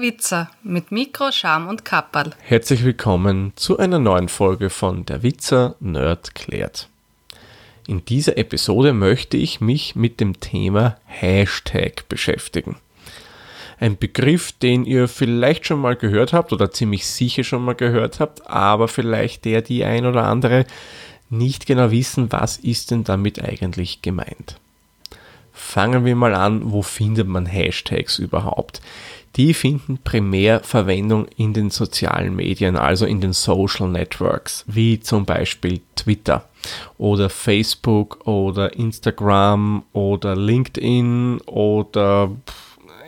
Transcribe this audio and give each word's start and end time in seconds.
Witzer 0.00 0.50
mit 0.62 0.92
Mikro, 0.92 1.30
Scham 1.32 1.68
und 1.68 1.84
Kapperl. 1.84 2.30
Herzlich 2.40 2.84
willkommen 2.84 3.52
zu 3.56 3.78
einer 3.78 3.98
neuen 3.98 4.28
Folge 4.28 4.70
von 4.70 5.04
Der 5.06 5.22
Witzer 5.22 5.76
Nerd 5.80 6.34
klärt. 6.34 6.88
In 7.86 8.04
dieser 8.04 8.38
Episode 8.38 8.92
möchte 8.92 9.36
ich 9.36 9.60
mich 9.60 9.94
mit 9.94 10.20
dem 10.20 10.40
Thema 10.40 10.96
Hashtag 11.04 12.08
beschäftigen. 12.08 12.76
Ein 13.78 13.98
Begriff, 13.98 14.52
den 14.52 14.84
ihr 14.84 15.08
vielleicht 15.08 15.66
schon 15.66 15.80
mal 15.80 15.96
gehört 15.96 16.32
habt 16.32 16.52
oder 16.52 16.70
ziemlich 16.70 17.06
sicher 17.06 17.44
schon 17.44 17.64
mal 17.64 17.74
gehört 17.74 18.20
habt, 18.20 18.46
aber 18.48 18.88
vielleicht 18.88 19.44
der, 19.44 19.62
die 19.62 19.84
ein 19.84 20.06
oder 20.06 20.24
andere 20.24 20.64
nicht 21.30 21.66
genau 21.66 21.90
wissen, 21.90 22.32
was 22.32 22.56
ist 22.56 22.90
denn 22.90 23.04
damit 23.04 23.42
eigentlich 23.42 24.02
gemeint. 24.02 24.58
Fangen 25.66 26.04
wir 26.04 26.14
mal 26.14 26.36
an, 26.36 26.70
wo 26.70 26.82
findet 26.82 27.26
man 27.26 27.46
Hashtags 27.46 28.20
überhaupt? 28.20 28.80
Die 29.34 29.54
finden 29.54 29.98
primär 29.98 30.60
Verwendung 30.60 31.26
in 31.36 31.52
den 31.52 31.70
sozialen 31.70 32.36
Medien, 32.36 32.76
also 32.76 33.06
in 33.06 33.20
den 33.20 33.32
Social 33.32 33.88
Networks, 33.88 34.64
wie 34.68 35.00
zum 35.00 35.24
Beispiel 35.24 35.80
Twitter 35.96 36.48
oder 36.96 37.28
Facebook 37.28 38.24
oder 38.28 38.74
Instagram 38.74 39.82
oder 39.92 40.36
LinkedIn 40.36 41.40
oder 41.46 42.30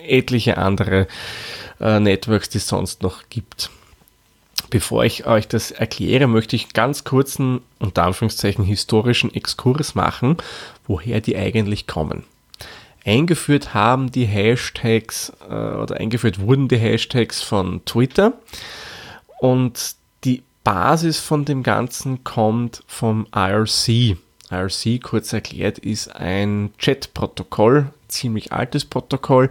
etliche 0.05 0.59
andere 0.59 1.07
äh, 1.79 2.01
Networks, 2.01 2.49
die 2.49 2.59
es 2.59 2.67
sonst 2.67 3.03
noch 3.03 3.29
gibt. 3.31 3.71
Bevor 4.71 5.05
ich 5.05 5.27
euch 5.27 5.47
das 5.47 5.71
erkläre, 5.71 6.27
möchte 6.27 6.57
ich 6.57 6.73
ganz 6.73 7.05
kurzen, 7.05 7.61
unter 7.79 8.03
Anführungszeichen, 8.03 8.65
historischen 8.65 9.33
Exkurs 9.33 9.95
machen, 9.95 10.39
woher 10.89 11.21
die 11.21 11.37
eigentlich 11.37 11.87
kommen. 11.87 12.25
Eingeführt 13.07 13.73
haben 13.73 14.11
die 14.11 14.25
Hashtags 14.25 15.33
äh, 15.49 15.55
oder 15.55 15.97
eingeführt 15.97 16.41
wurden 16.41 16.67
die 16.67 16.77
Hashtags 16.77 17.41
von 17.41 17.85
Twitter 17.85 18.33
und 19.39 19.95
die 20.25 20.43
Basis 20.65 21.21
von 21.21 21.45
dem 21.45 21.63
Ganzen 21.63 22.25
kommt 22.25 22.83
vom 22.89 23.29
IRC. 23.33 24.17
IRC, 24.51 25.01
kurz 25.03 25.33
erklärt, 25.33 25.79
ist 25.79 26.17
ein 26.17 26.73
Chat-Protokoll, 26.79 27.87
ziemlich 28.09 28.53
altes 28.53 28.85
Protokoll 28.85 29.51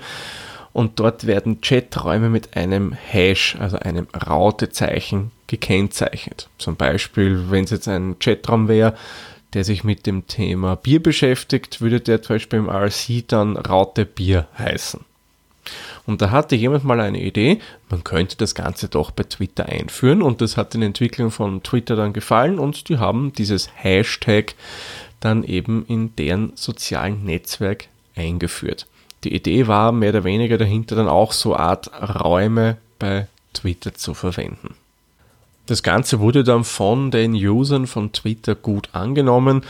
und 0.74 1.00
dort 1.00 1.26
werden 1.26 1.62
Chaträume 1.62 2.30
mit 2.30 2.58
einem 2.58 2.92
Hash, 2.92 3.56
also 3.58 3.78
einem 3.78 4.08
Rautezeichen, 4.28 5.32
gekennzeichnet. 5.48 6.50
Zum 6.58 6.76
Beispiel, 6.76 7.46
wenn 7.50 7.64
es 7.64 7.72
jetzt 7.72 7.88
ein 7.88 8.20
Chatraum 8.20 8.68
wäre, 8.68 8.96
der 9.56 9.64
sich 9.64 9.84
mit 9.84 10.06
dem 10.06 10.28
Thema 10.28 10.76
Bier 10.76 11.02
beschäftigt, 11.02 11.82
würde 11.82 12.02
der 12.02 12.22
zum 12.22 12.36
Beispiel 12.36 12.60
im 12.60 12.70
RC 12.70 13.28
dann 13.28 13.58
Raute 13.58 14.06
Bier 14.06 14.48
heißen. 14.60 15.00
Und 16.06 16.22
da 16.22 16.30
hatte 16.30 16.56
jemand 16.56 16.84
mal 16.84 17.00
eine 17.00 17.22
Idee, 17.22 17.60
man 17.90 18.04
könnte 18.04 18.38
das 18.38 18.54
Ganze 18.54 18.88
doch 18.88 19.10
bei 19.10 19.24
Twitter 19.24 19.66
einführen 19.66 20.22
und 20.22 20.42
das 20.42 20.58
hat 20.58 20.76
den 20.76 20.84
Entwicklern 20.84 21.32
von 21.32 21.64
Twitter 21.64 21.96
dann 21.96 22.14
gefallen 22.14 22.60
und 22.60 22.90
die 22.90 23.00
haben 23.00 23.34
dieses 23.34 23.70
Hashtag 23.74 24.54
dann 25.20 25.44
eben 25.44 25.86
in 25.88 26.16
deren 26.18 26.52
sozialen 26.56 27.24
Netzwerk 27.24 27.88
eingeführt. 28.16 28.86
Die 29.24 29.34
Idee 29.34 29.66
war 29.66 29.92
mehr 29.92 30.12
oder 30.12 30.24
weniger 30.24 30.60
dahinter 30.60 30.96
dann 30.96 31.08
auch 31.08 31.32
so 31.32 31.56
Art 31.56 31.90
Räume 32.24 32.78
bei 33.00 33.28
Twitter 33.54 33.96
zu 33.96 34.14
verwenden. 34.14 34.76
Das 35.66 35.84
Ganze 35.84 36.20
wurde 36.20 36.44
dann 36.44 36.64
von 36.64 37.12
den 37.12 37.34
Usern 37.34 37.88
von 37.88 38.12
Twitter 38.12 38.56
gut 38.56 38.90
angenommen 38.94 39.64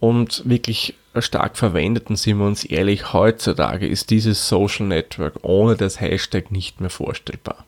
und 0.00 0.42
wirklich 0.48 0.94
stark 1.18 1.56
verwendet. 1.56 2.10
Und 2.10 2.16
sind 2.16 2.38
wir 2.38 2.46
uns 2.46 2.64
ehrlich, 2.64 3.12
heutzutage 3.12 3.86
ist 3.86 4.10
dieses 4.10 4.48
Social 4.48 4.86
Network 4.86 5.34
ohne 5.42 5.76
das 5.76 6.00
Hashtag 6.00 6.50
nicht 6.50 6.80
mehr 6.80 6.90
vorstellbar. 6.90 7.64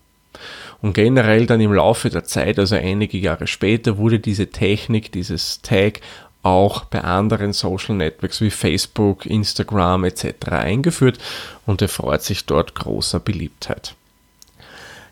Und 0.83 0.95
generell 0.95 1.47
dann 1.47 1.61
im 1.61 1.73
Laufe 1.73 2.09
der 2.09 2.25
Zeit, 2.25 2.59
also 2.59 2.75
einige 2.75 3.19
Jahre 3.19 3.47
später, 3.47 3.99
wurde 3.99 4.19
diese 4.19 4.49
Technik, 4.49 5.13
dieses 5.13 5.61
Tag 5.61 6.01
auch 6.43 6.85
bei 6.85 7.03
anderen 7.03 7.53
Social 7.53 7.95
Networks 7.95 8.41
wie 8.41 8.51
Facebook, 8.51 9.27
Instagram 9.27 10.05
etc. 10.05 10.49
eingeführt 10.49 11.19
und 11.67 11.83
erfreut 11.83 12.23
sich 12.23 12.47
dort 12.47 12.75
großer 12.75 13.21
Beliebtheit. 13.21 13.95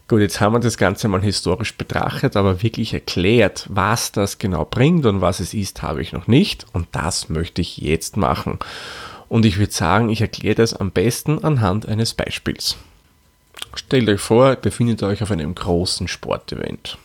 Gut, 0.08 0.22
jetzt 0.22 0.40
haben 0.40 0.54
wir 0.54 0.60
das 0.60 0.78
Ganze 0.78 1.06
mal 1.06 1.20
historisch 1.20 1.76
betrachtet, 1.76 2.34
aber 2.34 2.62
wirklich 2.62 2.94
erklärt, 2.94 3.66
was 3.68 4.10
das 4.10 4.38
genau 4.38 4.64
bringt 4.64 5.04
und 5.04 5.20
was 5.20 5.38
es 5.38 5.52
ist, 5.52 5.82
habe 5.82 6.00
ich 6.00 6.14
noch 6.14 6.26
nicht. 6.26 6.64
Und 6.72 6.88
das 6.92 7.28
möchte 7.28 7.60
ich 7.60 7.76
jetzt 7.76 8.16
machen. 8.16 8.58
Und 9.28 9.44
ich 9.44 9.58
würde 9.58 9.72
sagen, 9.74 10.08
ich 10.08 10.22
erkläre 10.22 10.54
das 10.54 10.72
am 10.72 10.92
besten 10.92 11.44
anhand 11.44 11.86
eines 11.86 12.14
Beispiels. 12.14 12.78
Stellt 13.74 14.08
euch 14.08 14.20
vor, 14.22 14.48
ihr 14.48 14.56
befindet 14.56 15.02
euch 15.02 15.22
auf 15.22 15.30
einem 15.30 15.54
großen 15.54 16.08
Sportevent. 16.08 16.96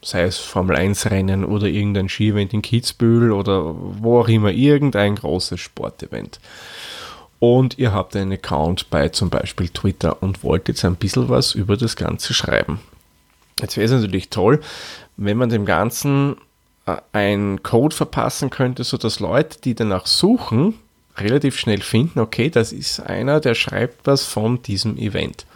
Sei 0.00 0.22
es 0.22 0.38
Formel 0.38 0.76
1 0.76 1.10
Rennen 1.10 1.44
oder 1.44 1.66
irgendein 1.66 2.08
Skievent 2.08 2.54
in 2.54 2.62
Kitzbühel 2.62 3.32
oder 3.32 3.74
wo 3.76 4.20
auch 4.20 4.28
immer, 4.28 4.50
irgendein 4.50 5.16
großes 5.16 5.60
Sportevent 5.60 6.40
und 7.38 7.78
ihr 7.78 7.92
habt 7.92 8.16
einen 8.16 8.32
Account 8.32 8.90
bei 8.90 9.08
zum 9.08 9.30
Beispiel 9.30 9.68
Twitter 9.68 10.22
und 10.22 10.42
wollt 10.42 10.68
jetzt 10.68 10.84
ein 10.84 10.96
bisschen 10.96 11.28
was 11.28 11.54
über 11.54 11.76
das 11.76 11.96
Ganze 11.96 12.34
schreiben. 12.34 12.80
Jetzt 13.60 13.76
wäre 13.76 13.86
es 13.86 14.00
natürlich 14.02 14.30
toll, 14.30 14.60
wenn 15.16 15.36
man 15.36 15.48
dem 15.48 15.64
Ganzen 15.64 16.36
äh, 16.86 16.96
einen 17.12 17.62
Code 17.62 17.94
verpassen 17.94 18.50
könnte, 18.50 18.84
sodass 18.84 19.20
Leute, 19.20 19.58
die 19.62 19.74
danach 19.74 20.06
suchen, 20.06 20.74
relativ 21.16 21.58
schnell 21.58 21.80
finden, 21.80 22.18
okay, 22.20 22.50
das 22.50 22.72
ist 22.72 23.00
einer, 23.00 23.40
der 23.40 23.54
schreibt 23.54 24.06
was 24.06 24.24
von 24.24 24.62
diesem 24.62 24.98
Event. 24.98 25.46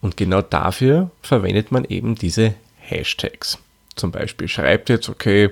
Und 0.00 0.16
genau 0.16 0.42
dafür 0.42 1.10
verwendet 1.22 1.72
man 1.72 1.84
eben 1.84 2.14
diese 2.14 2.54
Hashtags. 2.78 3.58
Zum 3.96 4.12
Beispiel 4.12 4.48
schreibt 4.48 4.88
jetzt, 4.88 5.08
okay, 5.08 5.50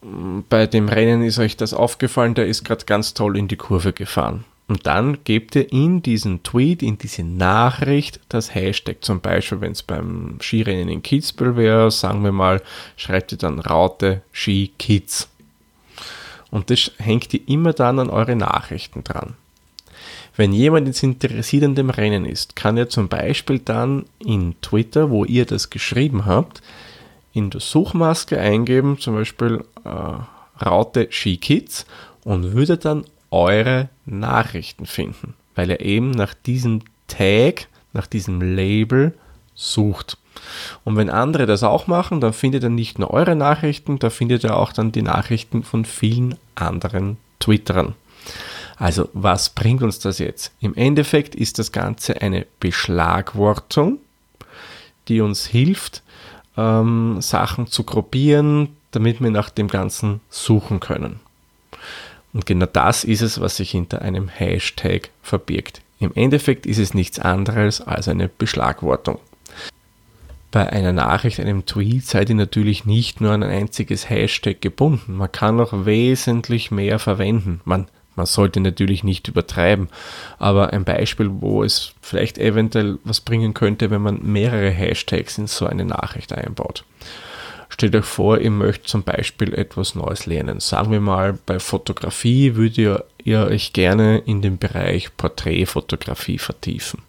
bei 0.00 0.66
dem 0.66 0.88
Rennen 0.88 1.22
ist 1.22 1.38
euch 1.38 1.56
das 1.56 1.74
aufgefallen, 1.74 2.34
der 2.34 2.46
ist 2.46 2.64
gerade 2.64 2.84
ganz 2.84 3.14
toll 3.14 3.36
in 3.36 3.48
die 3.48 3.56
Kurve 3.56 3.92
gefahren. 3.92 4.44
Und 4.68 4.86
dann 4.86 5.24
gebt 5.24 5.56
ihr 5.56 5.72
in 5.72 6.02
diesen 6.02 6.42
Tweet, 6.42 6.82
in 6.82 6.98
diese 6.98 7.24
Nachricht 7.24 8.20
das 8.28 8.54
Hashtag. 8.54 8.98
Zum 9.00 9.20
Beispiel, 9.20 9.62
wenn 9.62 9.72
es 9.72 9.82
beim 9.82 10.38
Skirennen 10.40 10.90
in 10.90 11.02
Kitzbühel 11.02 11.56
wäre, 11.56 11.90
sagen 11.90 12.22
wir 12.22 12.32
mal, 12.32 12.62
schreibt 12.96 13.32
ihr 13.32 13.38
dann 13.38 13.60
Raute 13.60 14.20
Ski 14.30 14.70
Kids. 14.78 15.28
Und 16.50 16.70
das 16.70 16.92
hängt 16.98 17.32
ihr 17.32 17.40
immer 17.48 17.72
dann 17.72 17.98
an 17.98 18.10
eure 18.10 18.36
Nachrichten 18.36 19.04
dran. 19.04 19.34
Wenn 20.36 20.52
jemand 20.52 20.86
jetzt 20.86 21.02
interessiert 21.02 21.64
an 21.64 21.74
dem 21.74 21.90
Rennen 21.90 22.24
ist, 22.24 22.54
kann 22.54 22.76
er 22.76 22.88
zum 22.88 23.08
Beispiel 23.08 23.58
dann 23.58 24.04
in 24.18 24.54
Twitter, 24.60 25.10
wo 25.10 25.24
ihr 25.24 25.46
das 25.46 25.70
geschrieben 25.70 26.26
habt, 26.26 26.62
in 27.38 27.50
der 27.50 27.60
Suchmaske 27.60 28.38
eingeben, 28.38 28.98
zum 28.98 29.14
Beispiel 29.14 29.64
äh, 29.84 30.64
Raute 30.64 31.08
Skikids 31.10 31.86
und 32.24 32.52
würde 32.52 32.76
dann 32.76 33.04
eure 33.30 33.88
Nachrichten 34.06 34.86
finden, 34.86 35.34
weil 35.54 35.70
er 35.70 35.80
eben 35.80 36.10
nach 36.10 36.34
diesem 36.34 36.82
Tag, 37.06 37.68
nach 37.92 38.06
diesem 38.06 38.40
Label 38.40 39.14
sucht. 39.54 40.18
Und 40.84 40.96
wenn 40.96 41.10
andere 41.10 41.46
das 41.46 41.62
auch 41.62 41.86
machen, 41.86 42.20
dann 42.20 42.32
findet 42.32 42.62
er 42.62 42.70
nicht 42.70 42.98
nur 42.98 43.10
eure 43.10 43.36
Nachrichten, 43.36 43.98
da 43.98 44.10
findet 44.10 44.44
er 44.44 44.56
auch 44.56 44.72
dann 44.72 44.92
die 44.92 45.02
Nachrichten 45.02 45.62
von 45.62 45.84
vielen 45.84 46.36
anderen 46.54 47.16
Twitterern. 47.40 47.94
Also 48.76 49.08
was 49.12 49.50
bringt 49.50 49.82
uns 49.82 49.98
das 49.98 50.18
jetzt? 50.18 50.52
Im 50.60 50.74
Endeffekt 50.74 51.34
ist 51.34 51.58
das 51.58 51.72
Ganze 51.72 52.20
eine 52.20 52.46
Beschlagwortung, 52.60 53.98
die 55.08 55.20
uns 55.20 55.46
hilft, 55.46 56.02
ähm, 56.58 57.22
Sachen 57.22 57.68
zu 57.68 57.84
gruppieren, 57.84 58.76
damit 58.90 59.22
wir 59.22 59.30
nach 59.30 59.48
dem 59.48 59.68
Ganzen 59.68 60.20
suchen 60.28 60.80
können. 60.80 61.20
Und 62.32 62.44
genau 62.44 62.66
das 62.66 63.04
ist 63.04 63.22
es, 63.22 63.40
was 63.40 63.56
sich 63.56 63.70
hinter 63.70 64.02
einem 64.02 64.28
Hashtag 64.28 65.10
verbirgt. 65.22 65.80
Im 66.00 66.12
Endeffekt 66.14 66.66
ist 66.66 66.78
es 66.78 66.94
nichts 66.94 67.18
anderes 67.18 67.80
als 67.80 68.08
eine 68.08 68.28
Beschlagwortung. 68.28 69.18
Bei 70.50 70.70
einer 70.70 70.92
Nachricht, 70.92 71.40
einem 71.40 71.66
Tweet 71.66 72.06
seid 72.06 72.30
ihr 72.30 72.34
natürlich 72.34 72.86
nicht 72.86 73.20
nur 73.20 73.32
an 73.32 73.42
ein 73.42 73.50
einziges 73.50 74.08
Hashtag 74.08 74.60
gebunden. 74.60 75.14
Man 75.14 75.30
kann 75.30 75.56
noch 75.56 75.84
wesentlich 75.84 76.70
mehr 76.70 76.98
verwenden. 76.98 77.60
Man 77.64 77.86
man 78.18 78.26
sollte 78.26 78.60
natürlich 78.60 79.04
nicht 79.04 79.28
übertreiben, 79.28 79.88
aber 80.38 80.72
ein 80.72 80.84
Beispiel, 80.84 81.30
wo 81.30 81.62
es 81.62 81.94
vielleicht 82.02 82.36
eventuell 82.36 82.98
was 83.04 83.20
bringen 83.20 83.54
könnte, 83.54 83.90
wenn 83.90 84.02
man 84.02 84.20
mehrere 84.22 84.70
Hashtags 84.70 85.38
in 85.38 85.46
so 85.46 85.64
eine 85.64 85.86
Nachricht 85.86 86.32
einbaut. 86.32 86.84
Stellt 87.70 87.94
euch 87.94 88.04
vor, 88.04 88.38
ihr 88.38 88.50
möchtet 88.50 88.88
zum 88.88 89.04
Beispiel 89.04 89.54
etwas 89.54 89.94
Neues 89.94 90.26
lernen. 90.26 90.58
Sagen 90.58 90.90
wir 90.90 91.00
mal, 91.00 91.38
bei 91.46 91.60
Fotografie 91.60 92.56
würdet 92.56 92.78
ihr, 92.78 93.04
ihr 93.22 93.46
euch 93.46 93.72
gerne 93.72 94.18
in 94.18 94.42
den 94.42 94.58
Bereich 94.58 95.16
Porträtfotografie 95.16 96.38
vertiefen. 96.38 97.02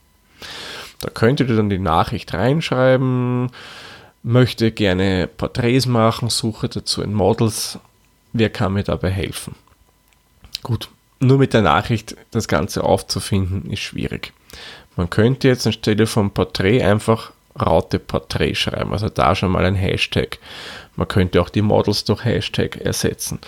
Da 1.00 1.10
könntet 1.10 1.50
ihr 1.50 1.56
dann 1.56 1.70
die 1.70 1.80
Nachricht 1.80 2.34
reinschreiben, 2.34 3.50
möchte 4.22 4.72
gerne 4.72 5.28
Porträts 5.28 5.88
machen, 5.88 6.30
suche 6.30 6.70
dazu 6.70 7.02
ein 7.02 7.14
Models. 7.14 7.80
Wer 8.34 8.50
kann 8.50 8.74
mir 8.74 8.84
dabei 8.84 9.10
helfen? 9.10 9.56
Gut, 10.62 10.90
nur 11.20 11.38
mit 11.38 11.54
der 11.54 11.62
Nachricht 11.62 12.16
das 12.32 12.48
Ganze 12.48 12.84
aufzufinden, 12.84 13.70
ist 13.72 13.82
schwierig. 13.82 14.34
Man 14.96 15.10
könnte 15.10 15.48
jetzt 15.48 15.68
anstelle 15.68 16.08
vom 16.08 16.32
Porträt 16.32 16.84
einfach 16.84 17.32
Raute 17.60 18.00
Porträt 18.00 18.56
schreiben, 18.56 18.94
also 18.94 19.10
da 19.10 19.36
schon 19.36 19.52
mal 19.52 19.66
ein 19.66 19.76
Hashtag. 19.76 20.40
Man 20.96 21.08
könnte 21.08 21.42
auch 21.42 21.50
die 21.50 21.62
Models 21.62 22.04
durch 22.06 22.24
Hashtag 22.24 22.78
ersetzen. 22.78 23.40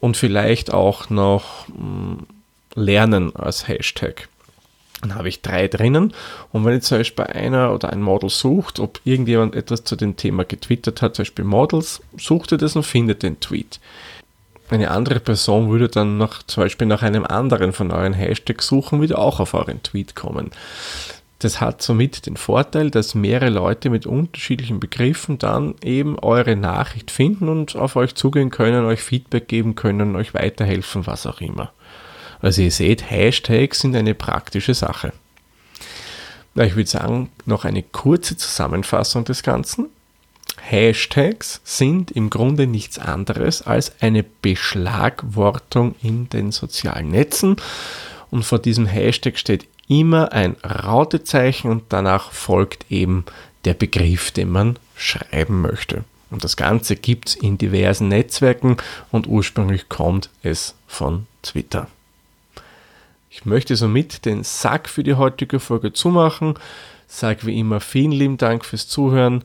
Und 0.00 0.16
vielleicht 0.16 0.72
auch 0.72 1.10
noch 1.10 1.68
mh, 1.68 1.76
hm, 1.76 2.26
Lernen 2.74 3.34
als 3.34 3.68
Hashtag. 3.68 4.28
Dann 5.00 5.14
habe 5.14 5.28
ich 5.28 5.42
drei 5.42 5.68
drinnen. 5.68 6.12
Und 6.52 6.64
wenn 6.64 6.74
jetzt 6.74 6.88
zum 6.88 6.98
Beispiel 6.98 7.24
einer 7.24 7.72
oder 7.72 7.90
ein 7.90 8.02
Model 8.02 8.28
sucht, 8.28 8.80
ob 8.80 9.00
irgendjemand 9.04 9.54
etwas 9.54 9.84
zu 9.84 9.96
dem 9.96 10.16
Thema 10.16 10.44
getwittert 10.44 11.02
hat, 11.02 11.16
zum 11.16 11.22
Beispiel 11.22 11.44
Models, 11.44 12.02
sucht 12.18 12.52
er 12.52 12.58
das 12.58 12.76
und 12.76 12.82
findet 12.82 13.22
den 13.22 13.40
Tweet. 13.40 13.80
Eine 14.68 14.90
andere 14.90 15.20
Person 15.20 15.70
würde 15.70 15.88
dann 15.88 16.18
nach, 16.18 16.42
zum 16.42 16.64
Beispiel 16.64 16.86
nach 16.86 17.02
einem 17.02 17.24
anderen 17.24 17.72
von 17.72 17.90
euren 17.92 18.12
Hashtags 18.12 18.66
suchen, 18.66 19.00
wieder 19.00 19.18
auch 19.18 19.38
auf 19.38 19.54
euren 19.54 19.82
Tweet 19.82 20.16
kommen. 20.16 20.50
Das 21.38 21.60
hat 21.60 21.82
somit 21.82 22.26
den 22.26 22.36
Vorteil, 22.36 22.90
dass 22.90 23.14
mehrere 23.14 23.50
Leute 23.50 23.90
mit 23.90 24.06
unterschiedlichen 24.06 24.80
Begriffen 24.80 25.38
dann 25.38 25.74
eben 25.82 26.18
eure 26.18 26.56
Nachricht 26.56 27.10
finden 27.10 27.48
und 27.48 27.76
auf 27.76 27.94
euch 27.96 28.14
zugehen 28.14 28.50
können, 28.50 28.86
euch 28.86 29.02
Feedback 29.02 29.46
geben 29.46 29.74
können, 29.74 30.16
euch 30.16 30.32
weiterhelfen, 30.32 31.06
was 31.06 31.26
auch 31.26 31.40
immer. 31.40 31.72
Also 32.40 32.62
ihr 32.62 32.70
seht, 32.70 33.10
Hashtags 33.10 33.80
sind 33.80 33.94
eine 33.94 34.14
praktische 34.14 34.74
Sache. 34.74 35.12
ich 36.54 36.74
würde 36.74 36.88
sagen, 36.88 37.30
noch 37.44 37.64
eine 37.66 37.82
kurze 37.82 38.36
Zusammenfassung 38.36 39.24
des 39.24 39.42
Ganzen. 39.42 39.90
Hashtags 40.68 41.60
sind 41.64 42.10
im 42.10 42.28
Grunde 42.28 42.66
nichts 42.66 42.98
anderes 42.98 43.62
als 43.62 43.92
eine 44.00 44.24
Beschlagwortung 44.24 45.94
in 46.02 46.28
den 46.28 46.50
sozialen 46.50 47.10
Netzen. 47.10 47.56
Und 48.30 48.44
vor 48.44 48.58
diesem 48.58 48.86
Hashtag 48.86 49.38
steht 49.38 49.68
immer 49.88 50.32
ein 50.32 50.56
Rautezeichen 50.64 51.70
und 51.70 51.84
danach 51.90 52.32
folgt 52.32 52.90
eben 52.90 53.24
der 53.64 53.74
Begriff, 53.74 54.32
den 54.32 54.50
man 54.50 54.78
schreiben 54.96 55.60
möchte. 55.60 56.04
Und 56.30 56.42
das 56.42 56.56
Ganze 56.56 56.96
gibt 56.96 57.28
es 57.28 57.34
in 57.36 57.58
diversen 57.58 58.08
Netzwerken 58.08 58.78
und 59.12 59.28
ursprünglich 59.28 59.88
kommt 59.88 60.30
es 60.42 60.74
von 60.88 61.26
Twitter. 61.42 61.86
Ich 63.30 63.44
möchte 63.44 63.76
somit 63.76 64.24
den 64.24 64.42
Sack 64.42 64.88
für 64.88 65.04
die 65.04 65.14
heutige 65.14 65.60
Folge 65.60 65.92
zumachen. 65.92 66.54
Sag 67.06 67.46
wie 67.46 67.58
immer 67.58 67.80
vielen 67.80 68.12
lieben 68.12 68.38
Dank 68.38 68.64
fürs 68.64 68.88
Zuhören. 68.88 69.44